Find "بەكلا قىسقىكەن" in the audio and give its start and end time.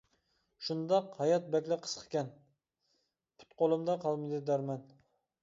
1.55-2.33